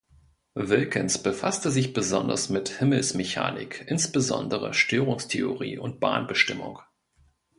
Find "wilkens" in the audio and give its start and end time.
0.55-1.21